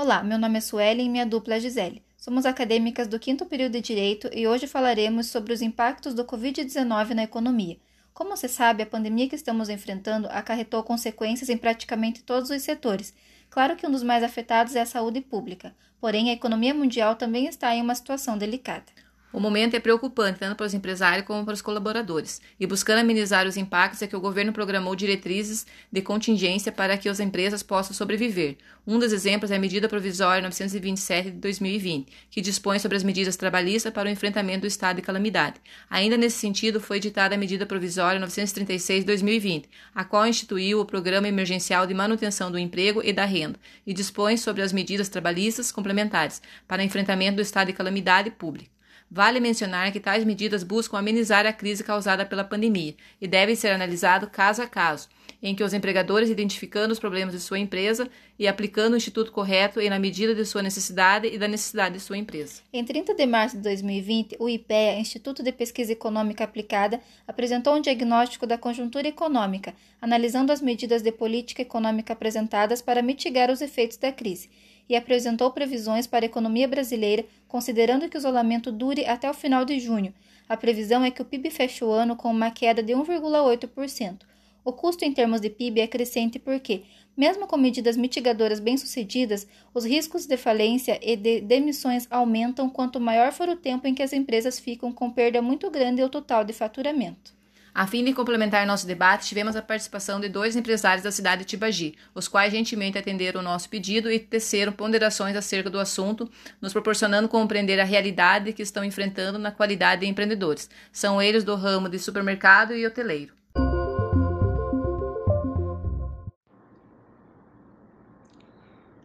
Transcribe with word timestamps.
Olá, 0.00 0.22
meu 0.22 0.38
nome 0.38 0.58
é 0.58 0.60
Sueli 0.60 1.02
e 1.02 1.08
minha 1.08 1.26
dupla 1.26 1.56
é 1.56 1.60
Gisele. 1.60 2.04
Somos 2.16 2.46
acadêmicas 2.46 3.08
do 3.08 3.18
quinto 3.18 3.44
período 3.44 3.72
de 3.72 3.80
Direito 3.80 4.30
e 4.32 4.46
hoje 4.46 4.68
falaremos 4.68 5.26
sobre 5.26 5.52
os 5.52 5.60
impactos 5.60 6.14
do 6.14 6.24
Covid-19 6.24 7.14
na 7.14 7.24
economia. 7.24 7.76
Como 8.14 8.36
se 8.36 8.48
sabe, 8.48 8.84
a 8.84 8.86
pandemia 8.86 9.28
que 9.28 9.34
estamos 9.34 9.68
enfrentando 9.68 10.28
acarretou 10.30 10.84
consequências 10.84 11.48
em 11.48 11.56
praticamente 11.56 12.22
todos 12.22 12.48
os 12.48 12.62
setores. 12.62 13.12
Claro 13.50 13.74
que 13.74 13.84
um 13.84 13.90
dos 13.90 14.04
mais 14.04 14.22
afetados 14.22 14.76
é 14.76 14.82
a 14.82 14.86
saúde 14.86 15.20
pública, 15.20 15.74
porém 16.00 16.30
a 16.30 16.34
economia 16.34 16.72
mundial 16.72 17.16
também 17.16 17.46
está 17.46 17.74
em 17.74 17.82
uma 17.82 17.96
situação 17.96 18.38
delicada. 18.38 18.86
O 19.30 19.38
momento 19.38 19.74
é 19.74 19.80
preocupante 19.80 20.38
tanto 20.38 20.56
para 20.56 20.64
os 20.64 20.72
empresários 20.72 21.26
como 21.26 21.44
para 21.44 21.52
os 21.52 21.60
colaboradores, 21.60 22.40
e 22.58 22.66
buscando 22.66 23.00
amenizar 23.00 23.46
os 23.46 23.58
impactos 23.58 24.00
é 24.00 24.06
que 24.06 24.16
o 24.16 24.20
governo 24.20 24.54
programou 24.54 24.96
diretrizes 24.96 25.66
de 25.92 26.00
contingência 26.00 26.72
para 26.72 26.96
que 26.96 27.10
as 27.10 27.20
empresas 27.20 27.62
possam 27.62 27.92
sobreviver. 27.92 28.56
Um 28.86 28.98
dos 28.98 29.12
exemplos 29.12 29.50
é 29.50 29.56
a 29.56 29.58
medida 29.58 29.86
provisória 29.86 30.40
927 30.40 31.30
de 31.30 31.36
2020, 31.40 32.10
que 32.30 32.40
dispõe 32.40 32.78
sobre 32.78 32.96
as 32.96 33.04
medidas 33.04 33.36
trabalhistas 33.36 33.92
para 33.92 34.08
o 34.08 34.10
enfrentamento 34.10 34.62
do 34.62 34.66
estado 34.66 34.96
de 34.96 35.02
calamidade. 35.02 35.60
Ainda 35.90 36.16
nesse 36.16 36.38
sentido, 36.38 36.80
foi 36.80 36.96
editada 36.96 37.34
a 37.34 37.38
medida 37.38 37.66
provisória 37.66 38.18
936 38.18 39.00
de 39.00 39.06
2020, 39.06 39.68
a 39.94 40.04
qual 40.04 40.26
instituiu 40.26 40.80
o 40.80 40.86
Programa 40.86 41.28
Emergencial 41.28 41.86
de 41.86 41.92
Manutenção 41.92 42.50
do 42.50 42.58
Emprego 42.58 43.02
e 43.04 43.12
da 43.12 43.26
Renda, 43.26 43.60
e 43.86 43.92
dispõe 43.92 44.38
sobre 44.38 44.62
as 44.62 44.72
medidas 44.72 45.10
trabalhistas 45.10 45.70
complementares 45.70 46.40
para 46.66 46.80
o 46.80 46.84
enfrentamento 46.84 47.36
do 47.36 47.42
estado 47.42 47.66
de 47.66 47.74
calamidade 47.74 48.30
pública. 48.30 48.77
Vale 49.10 49.40
mencionar 49.40 49.90
que 49.90 50.00
tais 50.00 50.22
medidas 50.22 50.62
buscam 50.62 50.98
amenizar 50.98 51.46
a 51.46 51.52
crise 51.52 51.82
causada 51.82 52.26
pela 52.26 52.44
pandemia 52.44 52.94
e 53.18 53.26
devem 53.26 53.54
ser 53.54 53.68
analisados 53.68 54.28
caso 54.30 54.60
a 54.60 54.66
caso, 54.66 55.08
em 55.42 55.54
que 55.54 55.64
os 55.64 55.72
empregadores 55.72 56.28
identificando 56.28 56.92
os 56.92 56.98
problemas 56.98 57.32
de 57.32 57.40
sua 57.40 57.58
empresa 57.58 58.10
e 58.38 58.46
aplicando 58.46 58.92
o 58.92 58.96
instituto 58.98 59.32
correto 59.32 59.80
e 59.80 59.88
na 59.88 59.98
medida 59.98 60.34
de 60.34 60.44
sua 60.44 60.62
necessidade 60.62 61.26
e 61.26 61.38
da 61.38 61.48
necessidade 61.48 61.94
de 61.94 62.00
sua 62.00 62.18
empresa. 62.18 62.60
Em 62.70 62.84
30 62.84 63.14
de 63.14 63.24
março 63.24 63.56
de 63.56 63.62
2020, 63.62 64.36
o 64.38 64.48
IPEA, 64.48 65.00
Instituto 65.00 65.42
de 65.42 65.52
Pesquisa 65.52 65.92
Econômica 65.92 66.44
Aplicada, 66.44 67.00
apresentou 67.26 67.76
um 67.76 67.80
diagnóstico 67.80 68.46
da 68.46 68.58
conjuntura 68.58 69.08
econômica, 69.08 69.74
analisando 70.02 70.52
as 70.52 70.60
medidas 70.60 71.00
de 71.00 71.12
política 71.12 71.62
econômica 71.62 72.12
apresentadas 72.12 72.82
para 72.82 73.00
mitigar 73.00 73.50
os 73.50 73.62
efeitos 73.62 73.96
da 73.96 74.12
crise 74.12 74.50
e 74.88 74.96
apresentou 74.96 75.50
previsões 75.50 76.06
para 76.06 76.24
a 76.24 76.26
economia 76.26 76.66
brasileira, 76.66 77.24
considerando 77.46 78.08
que 78.08 78.16
o 78.16 78.18
isolamento 78.18 78.72
dure 78.72 79.04
até 79.04 79.30
o 79.30 79.34
final 79.34 79.64
de 79.64 79.78
junho. 79.78 80.14
A 80.48 80.56
previsão 80.56 81.04
é 81.04 81.10
que 81.10 81.20
o 81.20 81.24
PIB 81.24 81.50
feche 81.50 81.84
o 81.84 81.90
ano 81.90 82.16
com 82.16 82.30
uma 82.30 82.50
queda 82.50 82.82
de 82.82 82.94
1,8%. 82.94 84.20
O 84.64 84.72
custo 84.72 85.04
em 85.04 85.12
termos 85.12 85.40
de 85.40 85.50
PIB 85.50 85.80
é 85.80 85.86
crescente 85.86 86.38
porque, 86.38 86.82
mesmo 87.16 87.46
com 87.46 87.56
medidas 87.56 87.96
mitigadoras 87.96 88.60
bem-sucedidas, 88.60 89.46
os 89.72 89.84
riscos 89.84 90.26
de 90.26 90.36
falência 90.36 90.98
e 91.02 91.16
de 91.16 91.40
demissões 91.40 92.06
aumentam 92.10 92.68
quanto 92.68 93.00
maior 93.00 93.32
for 93.32 93.48
o 93.48 93.56
tempo 93.56 93.86
em 93.86 93.94
que 93.94 94.02
as 94.02 94.12
empresas 94.12 94.58
ficam 94.58 94.92
com 94.92 95.10
perda 95.10 95.40
muito 95.40 95.70
grande 95.70 96.02
ao 96.02 96.08
total 96.08 96.44
de 96.44 96.52
faturamento. 96.52 97.37
A 97.78 97.86
fim 97.86 98.02
de 98.02 98.12
complementar 98.12 98.66
nosso 98.66 98.84
debate, 98.88 99.28
tivemos 99.28 99.54
a 99.54 99.62
participação 99.62 100.18
de 100.18 100.28
dois 100.28 100.56
empresários 100.56 101.04
da 101.04 101.12
cidade 101.12 101.42
de 101.42 101.46
Tibagi, 101.46 101.94
os 102.12 102.26
quais 102.26 102.52
gentilmente 102.52 102.98
atenderam 102.98 103.40
o 103.40 103.44
nosso 103.44 103.68
pedido 103.68 104.10
e 104.10 104.18
teceram 104.18 104.72
ponderações 104.72 105.36
acerca 105.36 105.70
do 105.70 105.78
assunto, 105.78 106.28
nos 106.60 106.72
proporcionando 106.72 107.28
compreender 107.28 107.78
a 107.78 107.84
realidade 107.84 108.52
que 108.52 108.62
estão 108.62 108.82
enfrentando 108.82 109.38
na 109.38 109.52
qualidade 109.52 110.00
de 110.00 110.08
empreendedores. 110.08 110.68
São 110.90 111.22
eles 111.22 111.44
do 111.44 111.54
ramo 111.54 111.88
de 111.88 112.00
supermercado 112.00 112.74
e 112.74 112.84
hoteleiro. 112.84 113.32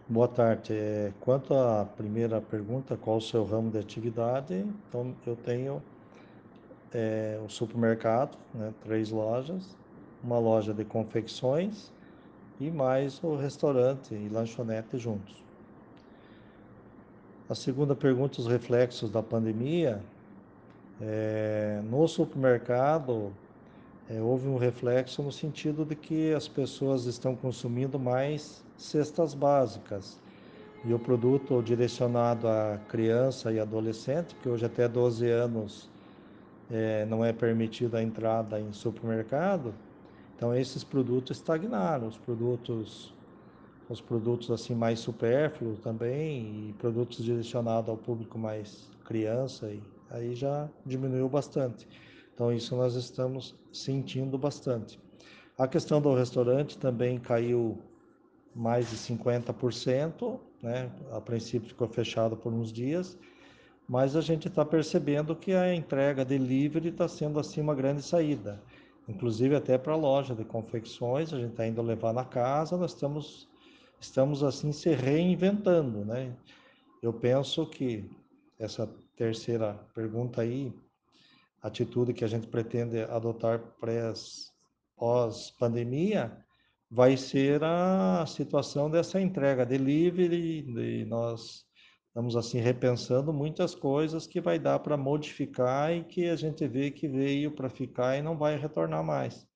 Boa 0.10 0.28
tarde. 0.28 0.74
É, 0.74 1.12
quanto 1.20 1.54
à 1.54 1.86
primeira 1.96 2.42
pergunta, 2.42 2.98
qual 2.98 3.18
o 3.18 3.22
seu 3.22 3.46
ramo 3.46 3.70
de 3.70 3.78
atividade? 3.78 4.66
Então, 4.90 5.16
eu 5.28 5.36
tenho 5.36 5.80
é, 6.94 7.40
o 7.44 7.50
supermercado, 7.50 8.38
né, 8.54 8.74
três 8.84 9.10
lojas, 9.10 9.76
uma 10.24 10.40
loja 10.40 10.74
de 10.74 10.86
confecções 10.86 11.92
e 12.60 12.70
mais 12.70 13.22
o 13.24 13.36
restaurante 13.36 14.14
e 14.14 14.30
lanchonete 14.30 14.98
juntos. 14.98 15.44
A 17.50 17.56
segunda 17.56 17.96
pergunta, 17.96 18.40
os 18.40 18.48
reflexos 18.48 19.10
da 19.10 19.22
pandemia. 19.22 20.02
É, 21.02 21.82
no 21.84 22.08
supermercado, 22.08 23.34
é, 24.10 24.22
houve 24.22 24.48
um 24.48 24.58
reflexo 24.58 25.22
no 25.22 25.32
sentido 25.32 25.84
de 25.84 25.96
que 25.96 26.34
as 26.34 26.48
pessoas 26.48 27.06
estão 27.06 27.36
consumindo 27.36 28.00
mais 28.00 28.64
cestas 28.78 29.34
básicas. 29.34 30.20
E 30.86 30.94
o 30.94 31.00
produto 31.00 31.62
direcionado 31.62 32.48
à 32.48 32.80
criança 32.88 33.52
e 33.52 33.60
adolescente, 33.60 34.36
que 34.36 34.48
hoje 34.48 34.66
até 34.66 34.88
12 34.88 35.30
anos 35.30 35.90
é, 36.72 37.06
não 37.06 37.24
é 37.24 37.34
permitida 37.34 37.98
a 37.98 38.04
entrada 38.04 38.60
em 38.60 38.72
supermercado, 38.72 39.74
então 40.36 40.56
esses 40.56 40.84
produtos 40.84 41.38
estagnaram, 41.38 42.08
os 42.08 42.18
produtos 42.18 43.14
os 43.90 44.00
produtos 44.00 44.50
assim 44.50 44.74
mais 44.74 45.00
supérfluos 45.00 45.80
também 45.80 46.70
e 46.70 46.74
produtos 46.74 47.24
direcionados 47.24 47.90
ao 47.90 47.98
público 47.98 48.38
mais 48.38 48.90
criança 49.06 49.70
e 49.72 49.84
aí 50.10 50.34
já 50.36 50.70
diminuiu 50.86 51.28
bastante. 51.28 51.88
Então 52.34 52.52
isso 52.52 52.76
nós 52.76 52.96
estamos 52.96 53.56
sentindo 53.72 54.38
bastante. 54.38 55.00
A 55.58 55.68
questão 55.68 56.02
do 56.02 56.14
restaurante 56.16 56.78
também 56.78 57.20
caiu 57.20 57.78
mais 58.56 58.90
de 58.90 58.98
50%, 58.98 60.40
né? 60.62 60.92
A 61.12 61.22
princípio 61.22 61.70
ficou 61.70 61.88
fechado 61.88 62.36
por 62.36 62.54
uns 62.54 62.72
dias 62.72 63.18
mas 63.88 64.16
a 64.16 64.22
gente 64.22 64.48
está 64.48 64.64
percebendo 64.64 65.36
que 65.36 65.54
a 65.54 65.74
entrega 65.74 66.24
delivery 66.24 66.90
está 66.90 67.08
sendo 67.08 67.40
assim 67.40 67.62
uma 67.62 67.76
grande 67.76 68.02
saída. 68.02 68.62
Inclusive 69.08 69.56
até 69.56 69.78
para 69.78 69.94
a 69.94 69.98
loja 69.98 70.34
de 70.34 70.46
confecções, 70.46 71.34
a 71.34 71.40
gente 71.40 71.52
está 71.52 71.68
indo 71.68 71.82
levar 71.82 72.14
na 72.14 72.24
casa, 72.24 72.78
nós 72.78 72.94
estamos, 72.94 73.50
estamos 74.00 74.44
assim 74.44 74.72
se 74.72 74.94
reinventando, 74.94 76.06
né? 76.06 76.34
Eu 77.02 77.12
penso 77.12 77.66
que 77.66 78.10
essa 78.58 78.90
terceira 79.18 79.74
pergunta 79.94 80.42
aí, 80.42 80.74
atitude 81.62 82.14
que 82.14 82.24
a 82.24 82.28
gente 82.28 82.48
pretende 82.48 83.02
adotar 83.02 83.62
pós-pandemia, 84.96 86.38
vai 86.90 87.18
ser 87.18 87.62
a 87.64 88.26
situação 88.26 88.90
dessa 88.90 89.20
entrega 89.20 89.66
delivery, 89.66 90.62
de 90.62 91.06
nós 91.06 91.66
estamos 92.14 92.36
assim 92.36 92.60
repensando 92.60 93.34
muitas 93.34 93.74
coisas 93.74 94.28
que 94.28 94.40
vai 94.40 94.60
dar 94.60 94.78
para 94.78 94.96
modificar 94.96 95.92
e 95.92 96.04
que 96.04 96.30
a 96.30 96.36
gente 96.36 96.68
vê 96.68 96.92
que 96.92 97.08
veio 97.08 97.52
para 97.52 97.72
ficar 97.72 98.16
e 98.16 98.22
não 98.22 98.38
vai 98.38 98.56
retornar 98.56 99.04
mais. 99.04 99.48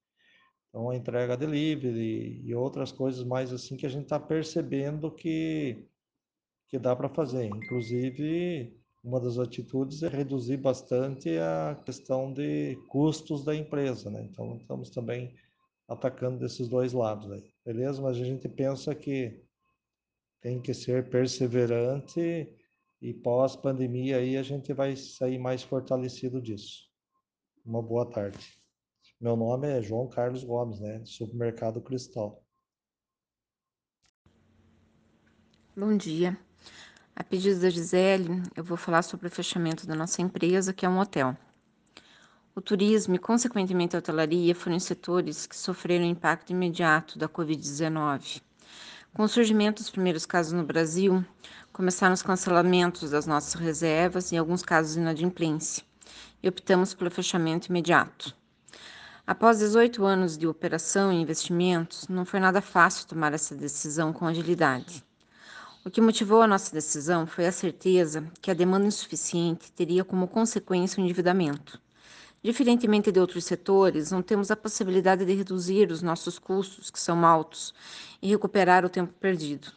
Então 0.68 0.90
a 0.90 0.96
entrega 0.96 1.38
delivery 1.38 2.42
e 2.44 2.56
outras 2.56 2.92
coisas 2.92 3.24
mais 3.24 3.54
assim 3.54 3.78
que 3.78 3.86
a 3.86 3.90
gente 3.90 4.06
está 4.06 4.20
percebendo 4.20 5.12
que 5.12 5.86
que 6.68 6.80
dá 6.80 6.96
para 6.96 7.08
fazer. 7.08 7.46
Inclusive 7.46 8.76
uma 9.04 9.22
das 9.22 9.38
atitudes 9.38 10.02
é 10.02 10.08
reduzir 10.08 10.58
bastante 10.58 11.38
a 11.38 11.80
questão 11.86 12.34
de 12.34 12.76
custos 12.88 13.46
da 13.46 13.56
empresa, 13.56 14.10
né? 14.10 14.24
Então 14.24 14.58
estamos 14.58 14.90
também 14.90 15.36
atacando 15.88 16.40
desses 16.40 16.68
dois 16.68 16.92
lados 16.92 17.32
aí, 17.32 17.54
beleza? 17.64 18.02
Mas 18.02 18.18
a 18.18 18.24
gente 18.24 18.50
pensa 18.50 18.96
que 18.96 19.47
tem 20.42 20.62
que 20.62 20.74
ser 20.74 21.10
perseverante 21.10 22.48
e 23.02 23.14
pós-pandemia 23.14 24.18
aí 24.18 24.38
a 24.38 24.44
gente 24.44 24.74
vai 24.74 24.96
sair 24.96 25.38
mais 25.38 25.64
fortalecido 25.64 26.42
disso. 26.42 26.88
Uma 27.66 27.82
boa 27.82 28.10
tarde. 28.10 28.58
Meu 29.20 29.36
nome 29.36 29.68
é 29.68 29.82
João 29.82 30.08
Carlos 30.08 30.44
Gomes, 30.44 30.80
né, 30.80 31.04
Supermercado 31.06 31.82
Cristal. 31.82 32.44
Bom 35.76 35.96
dia. 35.96 36.38
A 37.16 37.24
pedido 37.24 37.60
da 37.60 37.70
Gisele, 37.70 38.44
eu 38.56 38.64
vou 38.64 38.78
falar 38.78 39.02
sobre 39.02 39.28
o 39.28 39.32
fechamento 39.32 39.88
da 39.88 39.96
nossa 39.96 40.22
empresa, 40.22 40.74
que 40.74 40.86
é 40.86 40.90
um 40.90 41.00
hotel. 41.00 41.36
O 42.56 42.62
turismo 42.62 43.16
e, 43.16 43.20
consequentemente, 43.20 43.96
a 43.96 44.00
hotelaria 44.00 44.56
foram 44.56 44.80
setores 44.80 45.46
que 45.46 45.56
sofreram 45.56 46.06
impacto 46.06 46.52
imediato 46.52 47.18
da 47.18 47.28
Covid-19. 47.28 48.42
Com 49.14 49.24
o 49.24 49.28
surgimento 49.28 49.82
dos 49.82 49.90
primeiros 49.90 50.26
casos 50.26 50.54
no 50.54 50.64
Brasil, 50.64 51.26
começaram 51.74 52.14
os 52.14 52.22
cancelamentos 52.22 53.10
das 53.10 53.26
nossas 53.26 53.54
reservas 53.56 54.32
e, 54.32 54.36
em 54.36 54.38
alguns 54.38 54.62
casos, 54.62 54.96
inadimplência, 54.96 55.84
e 56.42 56.48
optamos 56.48 56.94
pelo 56.94 57.10
fechamento 57.10 57.68
imediato. 57.70 58.36
Após 59.26 59.60
18 59.60 60.06
anos 60.06 60.38
de 60.38 60.48
operação 60.48 61.12
e 61.12 61.22
investimentos, 61.22 62.08
não 62.08 62.26
foi 62.26 62.40
nada 62.40 62.62
fácil 62.62 63.08
tomar 63.08 63.34
essa 63.34 63.56
decisão 63.56 64.14
com 64.14 64.26
agilidade. 64.26 65.04
O 65.84 65.90
que 65.90 66.00
motivou 66.00 66.42
a 66.42 66.48
nossa 66.48 66.74
decisão 66.74 67.26
foi 67.26 67.48
a 67.48 67.52
certeza 67.52 68.30
que 68.42 68.52
a 68.52 68.54
demanda 68.54 68.88
insuficiente 68.88 69.72
teria 69.72 70.04
como 70.04 70.28
consequência 70.28 71.02
o 71.02 71.04
endividamento. 71.04 71.82
Diferentemente 72.44 73.12
de 73.12 73.20
outros 73.20 73.46
setores, 73.46 74.12
não 74.12 74.22
temos 74.22 74.52
a 74.52 74.56
possibilidade 74.56 75.26
de 75.26 75.34
reduzir 75.34 75.92
os 75.92 76.02
nossos 76.02 76.38
custos, 76.38 76.92
que 76.92 77.00
são 77.00 77.26
altos, 77.26 77.74
e 78.22 78.30
recuperar 78.30 78.86
o 78.86 78.90
tempo 78.90 79.14
perdido. 79.14 79.72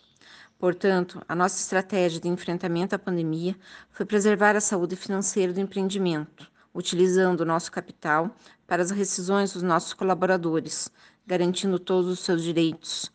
Portanto, 0.58 1.22
a 1.26 1.34
nossa 1.34 1.58
estratégia 1.58 2.20
de 2.20 2.28
enfrentamento 2.28 2.94
à 2.94 2.98
pandemia 2.98 3.56
foi 3.90 4.04
preservar 4.04 4.56
a 4.56 4.60
saúde 4.60 4.94
financeira 4.94 5.54
do 5.54 5.60
empreendimento, 5.60 6.50
utilizando 6.74 7.40
o 7.40 7.46
nosso 7.46 7.72
capital 7.72 8.30
para 8.66 8.82
as 8.82 8.90
rescisões 8.90 9.54
dos 9.54 9.62
nossos 9.62 9.94
colaboradores, 9.94 10.90
garantindo 11.26 11.78
todos 11.78 12.10
os 12.10 12.20
seus 12.20 12.42
direitos, 12.42 13.10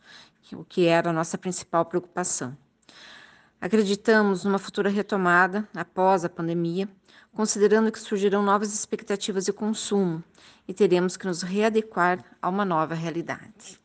o 0.52 0.64
que 0.64 0.86
era 0.86 1.10
a 1.10 1.12
nossa 1.12 1.38
principal 1.38 1.84
preocupação. 1.84 2.56
Acreditamos 3.60 4.44
numa 4.44 4.58
futura 4.58 4.90
retomada 4.90 5.66
após 5.74 6.24
a 6.24 6.28
pandemia, 6.28 6.88
considerando 7.32 7.90
que 7.90 7.98
surgirão 7.98 8.42
novas 8.42 8.72
expectativas 8.72 9.44
de 9.44 9.52
consumo 9.52 10.22
e 10.68 10.74
teremos 10.74 11.16
que 11.16 11.26
nos 11.26 11.42
readequar 11.42 12.22
a 12.40 12.48
uma 12.48 12.64
nova 12.64 12.94
realidade. 12.94 13.80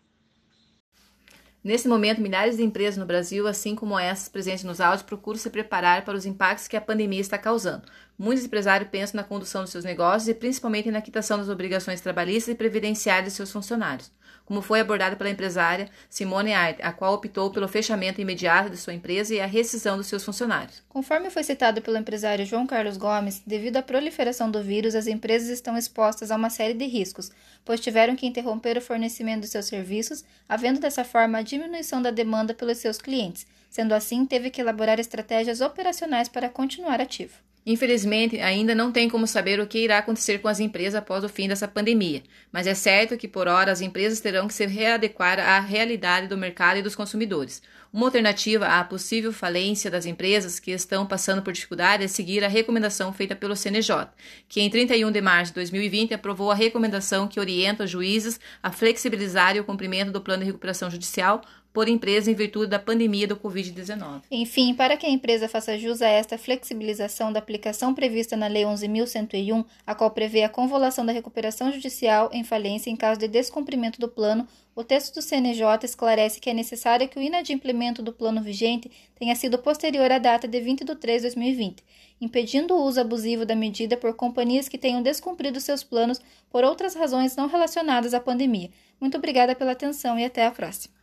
Nesse 1.63 1.88
momento, 1.88 2.21
milhares 2.21 2.57
de 2.57 2.63
empresas 2.63 2.97
no 2.97 3.06
Brasil, 3.06 3.47
assim 3.47 3.75
como 3.75 3.97
essas 3.97 4.27
presentes 4.27 4.63
nos 4.63 4.81
áudios, 4.81 5.03
procuram 5.03 5.38
se 5.38 5.50
preparar 5.50 6.03
para 6.03 6.18
os 6.18 6.25
impactos 6.25 6.68
que 6.68 6.75
a 6.75 6.81
pandemia 6.81 7.21
está 7.21 7.38
causando. 7.38 7.88
Muitos 8.21 8.45
empresários 8.45 8.88
pensam 8.91 9.19
na 9.19 9.27
condução 9.27 9.63
dos 9.63 9.71
seus 9.71 9.83
negócios 9.83 10.29
e 10.29 10.35
principalmente 10.35 10.91
na 10.91 11.01
quitação 11.01 11.39
das 11.39 11.50
obrigações 11.50 12.01
trabalhistas 12.01 12.53
e 12.53 12.56
previdenciárias 12.56 13.33
de 13.33 13.35
seus 13.35 13.51
funcionários 13.51 14.12
como 14.51 14.62
foi 14.62 14.81
abordado 14.81 15.15
pela 15.15 15.29
empresária 15.29 15.89
Simone 16.09 16.53
Ait, 16.53 16.77
a 16.81 16.91
qual 16.91 17.13
optou 17.13 17.50
pelo 17.51 17.69
fechamento 17.69 18.19
imediato 18.19 18.69
de 18.69 18.75
sua 18.75 18.94
empresa 18.94 19.33
e 19.33 19.39
a 19.39 19.45
rescisão 19.45 19.95
dos 19.95 20.07
seus 20.07 20.25
funcionários. 20.25 20.83
Conforme 20.89 21.29
foi 21.29 21.41
citado 21.41 21.81
pelo 21.81 21.97
empresário 21.97 22.45
João 22.45 22.68
Carlos 22.68 22.97
Gomes, 22.97 23.41
devido 23.47 23.77
à 23.77 23.81
proliferação 23.81 24.51
do 24.51 24.62
vírus, 24.62 24.94
as 24.94 25.07
empresas 25.07 25.47
estão 25.47 25.77
expostas 25.77 26.31
a 26.31 26.35
uma 26.35 26.50
série 26.50 26.73
de 26.73 26.85
riscos, 26.85 27.31
pois 27.63 27.79
tiveram 27.79 28.13
que 28.13 28.27
interromper 28.27 28.77
o 28.77 28.81
fornecimento 28.81 29.41
de 29.41 29.47
seus 29.47 29.68
serviços, 29.68 30.23
havendo 30.50 30.81
dessa 30.81 31.06
forma 31.06 31.38
a 31.38 31.44
diminuição 31.44 32.01
da 32.01 32.12
demanda 32.12 32.53
pelos 32.53 32.77
seus 32.77 32.97
clientes. 32.97 33.47
Sendo 33.69 33.94
assim, 33.94 34.25
teve 34.25 34.50
que 34.50 34.59
elaborar 34.59 35.00
estratégias 35.00 35.62
operacionais 35.62 36.27
para 36.27 36.50
continuar 36.50 37.00
ativo. 37.00 37.35
Infelizmente, 37.63 38.40
ainda 38.40 38.74
não 38.74 38.92
tem 38.92 39.08
como 39.08 39.28
saber 39.28 39.60
o 39.60 39.68
que 39.68 39.78
irá 39.78 40.00
acontecer 40.00 40.40
com 40.40 40.48
as 40.48 40.60
empresas 40.60 40.96
após 40.96 41.24
o 41.24 41.30
fim 41.30 41.48
dessa 41.48 41.68
pandemia, 41.68 42.24
mas 42.52 42.66
é 42.66 42.74
certo 42.74 43.16
que 43.16 43.28
por 43.28 43.48
hora 43.48 43.72
as 43.72 43.81
empresas 43.81 44.19
terão 44.19 44.48
que 44.48 44.54
se 44.54 44.66
readequar 44.66 45.40
à 45.40 45.60
realidade 45.60 46.28
do 46.28 46.36
mercado 46.36 46.78
e 46.78 46.81
dos 46.81 46.96
consumidores. 46.96 47.62
Uma 47.94 48.08
alternativa 48.08 48.66
à 48.66 48.84
possível 48.84 49.31
falência 49.31 49.92
das 49.92 50.06
empresas 50.06 50.60
que 50.60 50.72
estão 50.72 51.06
passando 51.06 51.42
por 51.42 51.54
dificuldade 51.54 52.04
é 52.04 52.08
seguir 52.08 52.44
a 52.44 52.48
recomendação 52.48 53.13
feita 53.13 53.36
pelo 53.36 53.56
CNJ, 53.56 54.07
que 54.48 54.62
em 54.62 54.69
31 54.69 55.12
de 55.12 55.22
março 55.22 55.52
de 55.52 55.56
2020 55.56 56.14
aprovou 56.14 56.50
a 56.50 56.56
recomendação 56.56 57.28
que 57.28 57.40
orienta 57.40 57.84
os 57.84 57.90
juízes 57.92 58.40
a 58.64 58.72
flexibilizar 58.72 59.56
o 59.57 59.64
cumprimento 59.64 60.12
do 60.12 60.22
plano 60.22 60.42
de 60.42 60.48
recuperação 60.48 60.90
judicial 60.90 61.42
por 61.73 61.88
empresa 61.88 62.29
em 62.29 62.33
virtude 62.33 62.68
da 62.68 62.79
pandemia 62.79 63.27
do 63.27 63.35
Covid-19. 63.35 64.23
Enfim, 64.29 64.73
para 64.73 64.97
que 64.97 65.06
a 65.06 65.09
empresa 65.09 65.47
faça 65.47 65.77
jus 65.77 66.01
a 66.01 66.07
esta 66.07 66.38
flexibilização 66.38 67.31
da 67.31 67.39
aplicação 67.39 67.94
prevista 67.94 68.35
na 68.35 68.47
Lei 68.47 68.63
11.101, 68.63 69.65
a 69.85 69.95
qual 69.95 70.12
prevê 70.12 70.44
a 70.44 70.50
convolução 70.50 71.06
da 71.06 71.13
recuperação 71.13 71.71
judicial 71.71 72.29
em 72.33 72.44
falência 72.44 72.89
em 72.89 72.95
caso 72.95 73.19
de 73.19 73.27
descumprimento 73.27 74.00
do 74.00 74.09
plano, 74.09 74.47
o 74.75 74.83
texto 74.83 75.15
do 75.15 75.21
CNJ 75.21 75.65
esclarece 75.83 76.39
que 76.39 76.50
é 76.50 76.53
necessário 76.53 77.07
que 77.07 77.19
o 77.19 77.21
inadimplemento 77.21 78.01
do 78.01 78.13
plano 78.13 78.41
vigente 78.41 78.89
tenha 79.15 79.35
sido 79.35 79.57
posterior 79.57 80.12
à 80.12 80.18
data 80.18 80.47
de 80.47 80.59
20 80.59 80.85
de 80.85 80.95
3 80.95 81.21
de 81.21 81.27
2020, 81.27 81.83
impedindo 82.21 82.73
o 82.73 82.83
uso 82.83 83.01
abusivo 83.01 83.45
da 83.45 83.56
medida 83.56 83.97
por 83.97 84.13
companhias 84.13 84.69
que 84.69 84.77
tenham 84.77 85.01
descumprido 85.01 85.59
seus 85.59 85.83
planos 85.83 86.21
por 86.50 86.63
outras 86.63 86.95
razões 86.95 87.35
não 87.35 87.47
relacionadas 87.47 88.13
à 88.13 88.19
pandemia. 88.19 88.69
Muito 89.00 89.18
obrigada 89.18 89.56
pela 89.56 89.71
atenção 89.71 90.18
e 90.18 90.23
até 90.23 90.45
a 90.45 90.51
próxima. 90.51 91.00